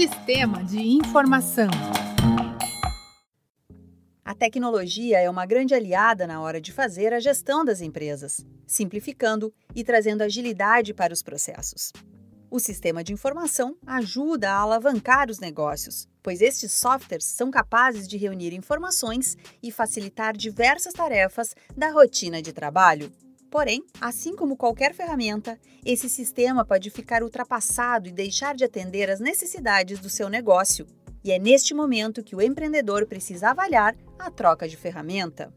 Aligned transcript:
Sistema 0.00 0.64
de 0.64 0.80
informação. 0.80 1.68
A 4.24 4.34
tecnologia 4.34 5.18
é 5.18 5.28
uma 5.28 5.44
grande 5.44 5.74
aliada 5.74 6.26
na 6.26 6.40
hora 6.40 6.58
de 6.58 6.72
fazer 6.72 7.12
a 7.12 7.20
gestão 7.20 7.66
das 7.66 7.82
empresas, 7.82 8.42
simplificando 8.66 9.52
e 9.74 9.84
trazendo 9.84 10.22
agilidade 10.22 10.94
para 10.94 11.12
os 11.12 11.22
processos. 11.22 11.92
O 12.50 12.58
sistema 12.58 13.04
de 13.04 13.12
informação 13.12 13.76
ajuda 13.86 14.50
a 14.50 14.60
alavancar 14.60 15.28
os 15.30 15.38
negócios, 15.38 16.08
pois 16.22 16.40
estes 16.40 16.72
softwares 16.72 17.26
são 17.26 17.50
capazes 17.50 18.08
de 18.08 18.16
reunir 18.16 18.54
informações 18.54 19.36
e 19.62 19.70
facilitar 19.70 20.34
diversas 20.34 20.94
tarefas 20.94 21.54
da 21.76 21.90
rotina 21.90 22.40
de 22.40 22.54
trabalho. 22.54 23.12
Porém, 23.50 23.84
assim 24.00 24.36
como 24.36 24.56
qualquer 24.56 24.94
ferramenta, 24.94 25.58
esse 25.84 26.08
sistema 26.08 26.64
pode 26.64 26.88
ficar 26.88 27.22
ultrapassado 27.22 28.08
e 28.08 28.12
deixar 28.12 28.54
de 28.54 28.64
atender 28.64 29.10
às 29.10 29.18
necessidades 29.18 29.98
do 29.98 30.08
seu 30.08 30.28
negócio. 30.28 30.86
E 31.24 31.32
é 31.32 31.38
neste 31.38 31.74
momento 31.74 32.22
que 32.22 32.36
o 32.36 32.40
empreendedor 32.40 33.06
precisa 33.06 33.50
avaliar 33.50 33.96
a 34.18 34.30
troca 34.30 34.68
de 34.68 34.76
ferramenta. 34.76 35.52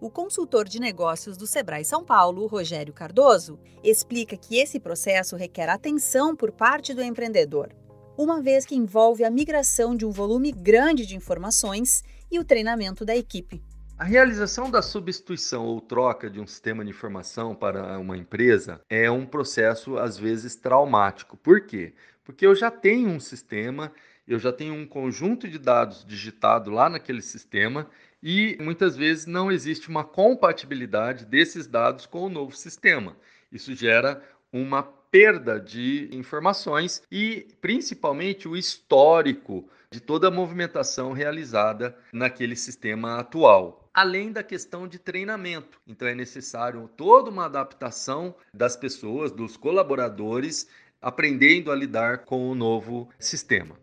O 0.00 0.10
consultor 0.10 0.66
de 0.66 0.80
negócios 0.80 1.36
do 1.36 1.46
Sebrae 1.46 1.84
São 1.84 2.02
Paulo, 2.02 2.46
Rogério 2.46 2.94
Cardoso, 2.94 3.60
explica 3.84 4.34
que 4.34 4.56
esse 4.56 4.80
processo 4.80 5.36
requer 5.36 5.68
atenção 5.68 6.34
por 6.34 6.50
parte 6.50 6.94
do 6.94 7.02
empreendedor, 7.02 7.68
uma 8.16 8.40
vez 8.40 8.64
que 8.64 8.74
envolve 8.74 9.24
a 9.24 9.30
migração 9.30 9.94
de 9.94 10.06
um 10.06 10.10
volume 10.10 10.52
grande 10.52 11.04
de 11.04 11.16
informações 11.16 12.02
e 12.30 12.38
o 12.38 12.44
treinamento 12.44 13.04
da 13.04 13.14
equipe. 13.14 13.62
A 14.00 14.04
realização 14.04 14.70
da 14.70 14.80
substituição 14.80 15.66
ou 15.66 15.78
troca 15.78 16.30
de 16.30 16.40
um 16.40 16.46
sistema 16.46 16.82
de 16.82 16.88
informação 16.88 17.54
para 17.54 17.98
uma 17.98 18.16
empresa 18.16 18.80
é 18.88 19.10
um 19.10 19.26
processo, 19.26 19.98
às 19.98 20.16
vezes, 20.16 20.56
traumático. 20.56 21.36
Por 21.36 21.66
quê? 21.66 21.92
Porque 22.24 22.46
eu 22.46 22.54
já 22.54 22.70
tenho 22.70 23.10
um 23.10 23.20
sistema, 23.20 23.92
eu 24.26 24.38
já 24.38 24.54
tenho 24.54 24.72
um 24.72 24.86
conjunto 24.86 25.46
de 25.46 25.58
dados 25.58 26.02
digitado 26.02 26.70
lá 26.70 26.88
naquele 26.88 27.20
sistema 27.20 27.90
e 28.22 28.56
muitas 28.58 28.96
vezes 28.96 29.26
não 29.26 29.52
existe 29.52 29.90
uma 29.90 30.02
compatibilidade 30.02 31.26
desses 31.26 31.66
dados 31.66 32.06
com 32.06 32.22
o 32.22 32.30
novo 32.30 32.56
sistema. 32.56 33.14
Isso 33.52 33.74
gera 33.74 34.24
uma 34.50 34.82
perda 34.82 35.60
de 35.60 36.08
informações 36.10 37.02
e 37.12 37.48
principalmente 37.60 38.48
o 38.48 38.56
histórico 38.56 39.68
de 39.90 40.00
toda 40.00 40.28
a 40.28 40.30
movimentação 40.30 41.12
realizada 41.12 41.94
naquele 42.14 42.56
sistema 42.56 43.18
atual 43.18 43.79
além 43.92 44.32
da 44.32 44.42
questão 44.42 44.86
de 44.86 44.98
treinamento. 44.98 45.80
Então 45.86 46.06
é 46.06 46.14
necessário 46.14 46.88
toda 46.96 47.30
uma 47.30 47.46
adaptação 47.46 48.34
das 48.52 48.76
pessoas, 48.76 49.32
dos 49.32 49.56
colaboradores, 49.56 50.68
aprendendo 51.00 51.70
a 51.70 51.76
lidar 51.76 52.24
com 52.24 52.48
o 52.48 52.54
novo 52.54 53.08
sistema. 53.18 53.76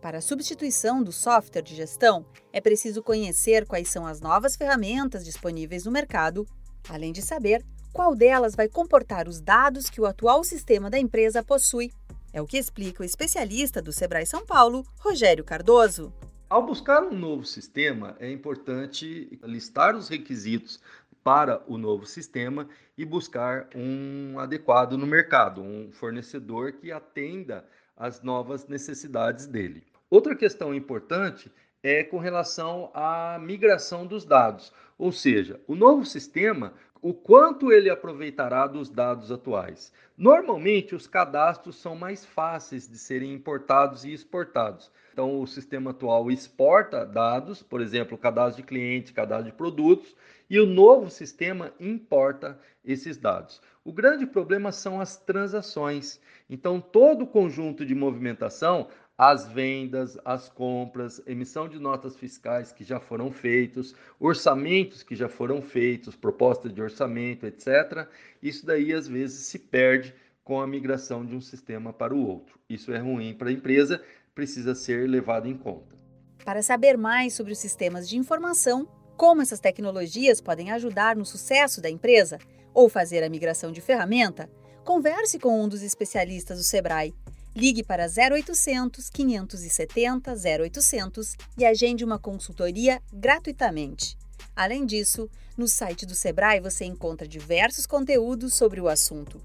Para 0.00 0.18
a 0.18 0.22
substituição 0.22 1.02
do 1.02 1.12
software 1.12 1.60
de 1.60 1.74
gestão, 1.74 2.24
é 2.52 2.60
preciso 2.60 3.02
conhecer 3.02 3.66
quais 3.66 3.88
são 3.88 4.06
as 4.06 4.20
novas 4.20 4.56
ferramentas 4.56 5.24
disponíveis 5.24 5.84
no 5.84 5.90
mercado, 5.90 6.46
além 6.88 7.12
de 7.12 7.20
saber 7.20 7.62
qual 7.92 8.14
delas 8.14 8.54
vai 8.54 8.68
comportar 8.68 9.28
os 9.28 9.40
dados 9.40 9.90
que 9.90 10.00
o 10.00 10.06
atual 10.06 10.42
sistema 10.42 10.88
da 10.88 10.98
empresa 10.98 11.42
possui. 11.42 11.92
É 12.32 12.40
o 12.40 12.46
que 12.46 12.56
explica 12.56 13.02
o 13.02 13.04
especialista 13.04 13.82
do 13.82 13.92
Sebrae 13.92 14.24
São 14.24 14.46
Paulo, 14.46 14.86
Rogério 15.00 15.44
Cardoso. 15.44 16.12
Ao 16.50 16.66
buscar 16.66 17.04
um 17.04 17.16
novo 17.16 17.44
sistema, 17.44 18.16
é 18.18 18.28
importante 18.28 19.38
listar 19.44 19.94
os 19.94 20.08
requisitos 20.08 20.80
para 21.22 21.62
o 21.68 21.78
novo 21.78 22.04
sistema 22.04 22.68
e 22.98 23.04
buscar 23.04 23.68
um 23.72 24.36
adequado 24.36 24.98
no 24.98 25.06
mercado, 25.06 25.62
um 25.62 25.92
fornecedor 25.92 26.72
que 26.72 26.90
atenda 26.90 27.64
às 27.96 28.20
novas 28.20 28.66
necessidades 28.66 29.46
dele. 29.46 29.84
Outra 30.10 30.34
questão 30.34 30.74
importante 30.74 31.52
é 31.84 32.02
com 32.02 32.18
relação 32.18 32.90
à 32.94 33.38
migração 33.40 34.04
dos 34.04 34.24
dados, 34.24 34.72
ou 34.98 35.12
seja, 35.12 35.60
o 35.68 35.76
novo 35.76 36.04
sistema 36.04 36.74
o 37.02 37.14
quanto 37.14 37.72
ele 37.72 37.88
aproveitará 37.88 38.66
dos 38.66 38.90
dados 38.90 39.32
atuais. 39.32 39.92
Normalmente, 40.16 40.94
os 40.94 41.06
cadastros 41.06 41.76
são 41.76 41.96
mais 41.96 42.24
fáceis 42.26 42.88
de 42.88 42.98
serem 42.98 43.32
importados 43.32 44.04
e 44.04 44.12
exportados. 44.12 44.90
Então, 45.12 45.40
o 45.40 45.46
sistema 45.46 45.92
atual 45.92 46.30
exporta 46.30 47.06
dados, 47.06 47.62
por 47.62 47.80
exemplo, 47.80 48.18
cadastro 48.18 48.62
de 48.62 48.68
clientes, 48.68 49.12
cadastro 49.12 49.50
de 49.50 49.56
produtos, 49.56 50.14
e 50.48 50.60
o 50.60 50.66
novo 50.66 51.08
sistema 51.10 51.72
importa 51.80 52.58
esses 52.84 53.16
dados. 53.16 53.62
O 53.84 53.92
grande 53.92 54.26
problema 54.26 54.70
são 54.72 55.00
as 55.00 55.16
transações. 55.16 56.20
Então, 56.48 56.80
todo 56.80 57.22
o 57.22 57.26
conjunto 57.26 57.84
de 57.84 57.94
movimentação 57.94 58.88
as 59.22 59.46
vendas, 59.46 60.16
as 60.24 60.48
compras, 60.48 61.20
emissão 61.26 61.68
de 61.68 61.78
notas 61.78 62.16
fiscais 62.16 62.72
que 62.72 62.82
já 62.82 62.98
foram 62.98 63.30
feitos, 63.30 63.94
orçamentos 64.18 65.02
que 65.02 65.14
já 65.14 65.28
foram 65.28 65.60
feitos, 65.60 66.16
propostas 66.16 66.72
de 66.72 66.80
orçamento, 66.80 67.44
etc. 67.44 68.08
Isso 68.42 68.64
daí 68.64 68.94
às 68.94 69.06
vezes 69.06 69.44
se 69.44 69.58
perde 69.58 70.14
com 70.42 70.58
a 70.58 70.66
migração 70.66 71.22
de 71.22 71.36
um 71.36 71.40
sistema 71.42 71.92
para 71.92 72.14
o 72.14 72.26
outro. 72.26 72.58
Isso 72.66 72.94
é 72.94 72.98
ruim 72.98 73.34
para 73.34 73.50
a 73.50 73.52
empresa, 73.52 74.02
precisa 74.34 74.74
ser 74.74 75.06
levado 75.06 75.46
em 75.46 75.54
conta. 75.54 75.94
Para 76.42 76.62
saber 76.62 76.96
mais 76.96 77.34
sobre 77.34 77.52
os 77.52 77.58
sistemas 77.58 78.08
de 78.08 78.16
informação, 78.16 78.88
como 79.18 79.42
essas 79.42 79.60
tecnologias 79.60 80.40
podem 80.40 80.70
ajudar 80.70 81.14
no 81.14 81.26
sucesso 81.26 81.82
da 81.82 81.90
empresa 81.90 82.38
ou 82.72 82.88
fazer 82.88 83.22
a 83.22 83.28
migração 83.28 83.70
de 83.70 83.82
ferramenta, 83.82 84.48
converse 84.82 85.38
com 85.38 85.62
um 85.62 85.68
dos 85.68 85.82
especialistas 85.82 86.56
do 86.56 86.64
Sebrae 86.64 87.14
Ligue 87.54 87.82
para 87.82 88.06
0800 88.06 89.10
570 89.10 90.32
0800 90.32 91.36
e 91.58 91.64
agende 91.64 92.04
uma 92.04 92.18
consultoria 92.18 93.02
gratuitamente. 93.12 94.16
Além 94.54 94.86
disso, 94.86 95.28
no 95.56 95.66
site 95.66 96.06
do 96.06 96.14
Sebrae 96.14 96.60
você 96.60 96.84
encontra 96.84 97.26
diversos 97.26 97.86
conteúdos 97.86 98.54
sobre 98.54 98.80
o 98.80 98.88
assunto. 98.88 99.40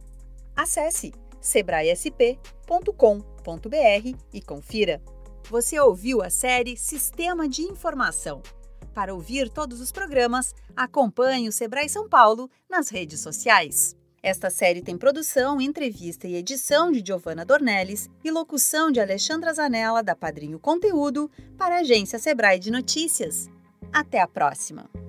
Acesse 0.55 1.13
sebraesp.com.br 1.41 4.17
e 4.33 4.41
confira. 4.41 5.01
Você 5.49 5.79
ouviu 5.79 6.21
a 6.21 6.29
série 6.29 6.77
Sistema 6.77 7.47
de 7.47 7.61
Informação. 7.61 8.41
Para 8.93 9.13
ouvir 9.13 9.49
todos 9.49 9.81
os 9.81 9.91
programas, 9.91 10.55
acompanhe 10.75 11.49
o 11.49 11.51
Sebrae 11.51 11.89
São 11.89 12.07
Paulo 12.07 12.49
nas 12.69 12.89
redes 12.89 13.19
sociais. 13.19 13.95
Esta 14.25 14.49
série 14.49 14.81
tem 14.81 14.97
produção, 14.97 15.61
entrevista 15.61 16.27
e 16.27 16.33
edição 16.33 16.91
de 16.91 16.99
Giovanna 17.05 17.45
Dornelles 17.45 18.09
e 18.23 18.31
locução 18.31 18.89
de 18.89 18.99
Alexandra 18.99 19.53
Zanella, 19.53 20.01
da 20.01 20.15
Padrinho 20.15 20.57
Conteúdo, 20.57 21.29
para 21.55 21.75
a 21.75 21.81
agência 21.81 22.17
Sebrae 22.17 22.57
de 22.57 22.71
Notícias. 22.71 23.47
Até 23.93 24.19
a 24.19 24.27
próxima! 24.27 25.04